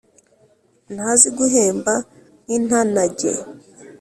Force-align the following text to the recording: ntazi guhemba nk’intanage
ntazi 0.93 1.27
guhemba 1.37 1.93
nk’intanage 2.45 3.31